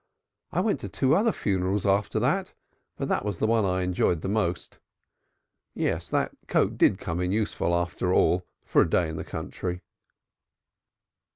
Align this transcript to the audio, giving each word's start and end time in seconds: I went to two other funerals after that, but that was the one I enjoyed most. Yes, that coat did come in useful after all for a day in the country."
I 0.51 0.61
went 0.61 0.79
to 0.79 0.89
two 0.89 1.13
other 1.15 1.31
funerals 1.31 1.85
after 1.85 2.19
that, 2.21 2.55
but 2.95 3.07
that 3.07 3.23
was 3.23 3.37
the 3.37 3.45
one 3.45 3.65
I 3.65 3.83
enjoyed 3.83 4.25
most. 4.25 4.79
Yes, 5.75 6.09
that 6.09 6.31
coat 6.47 6.75
did 6.75 6.97
come 6.97 7.19
in 7.21 7.31
useful 7.31 7.75
after 7.75 8.11
all 8.11 8.47
for 8.65 8.81
a 8.81 8.89
day 8.89 9.07
in 9.09 9.17
the 9.17 9.23
country." 9.23 9.83